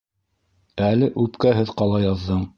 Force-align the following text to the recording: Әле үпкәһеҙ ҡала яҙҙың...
Әле 0.87 1.11
үпкәһеҙ 1.27 1.77
ҡала 1.83 2.03
яҙҙың... 2.07 2.47